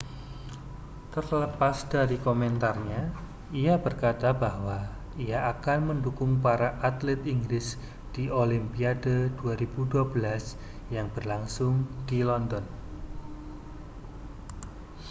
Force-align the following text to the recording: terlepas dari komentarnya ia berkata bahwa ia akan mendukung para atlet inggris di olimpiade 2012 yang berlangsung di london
terlepas 1.13 1.77
dari 1.93 2.17
komentarnya 2.27 3.03
ia 3.61 3.75
berkata 3.85 4.29
bahwa 4.43 4.77
ia 5.25 5.39
akan 5.53 5.79
mendukung 5.93 6.31
para 6.45 6.69
atlet 6.89 7.21
inggris 7.35 7.67
di 8.13 8.23
olimpiade 8.41 9.17
2012 9.45 10.01
yang 10.95 11.05
berlangsung 11.15 11.75
di 12.09 12.19
london 12.29 12.65